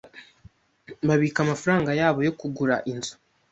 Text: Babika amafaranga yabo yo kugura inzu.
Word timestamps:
Babika 1.07 1.39
amafaranga 1.45 1.89
yabo 1.99 2.19
yo 2.27 2.33
kugura 2.39 2.75
inzu. 2.91 3.13